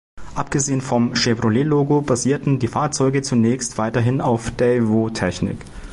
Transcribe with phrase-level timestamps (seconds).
[0.33, 5.59] Abgesehen vom Chevrolet-Logo basierten die Fahrzeuge zunächst weiterhin auf Daewoo-Technik.